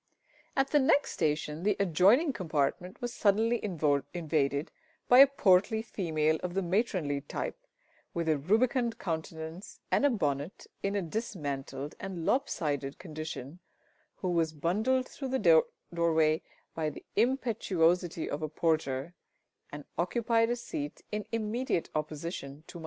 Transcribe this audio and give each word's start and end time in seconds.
At 0.55 0.71
the 0.71 0.79
next 0.79 1.11
station 1.11 1.61
the 1.61 1.75
adjoining 1.79 2.33
compartment 2.33 2.99
was 3.01 3.13
suddenly 3.13 3.63
invaded 3.63 4.71
by 5.07 5.19
a 5.19 5.27
portly 5.27 5.83
female 5.83 6.39
of 6.41 6.55
the 6.55 6.63
matronly 6.63 7.21
type, 7.21 7.67
with 8.11 8.27
a 8.27 8.39
rubicund 8.39 8.97
countenance 8.97 9.79
and 9.91 10.03
a 10.03 10.09
bonnet 10.09 10.65
in 10.81 10.95
a 10.95 11.03
dismantled 11.03 11.93
and 11.99 12.25
lopsided 12.25 12.97
condition, 12.97 13.59
who 14.15 14.31
was 14.31 14.53
bundled 14.53 15.07
through 15.07 15.29
the 15.29 15.63
doorway 15.93 16.41
by 16.73 16.89
the 16.89 17.05
impetuosity 17.15 18.27
of 18.27 18.41
a 18.41 18.49
porter, 18.49 19.13
and 19.71 19.85
occupied 19.99 20.49
a 20.49 20.55
seat 20.55 21.03
in 21.11 21.27
immediate 21.31 21.91
opposition 21.93 22.63
to 22.65 22.79
myself. 22.79 22.79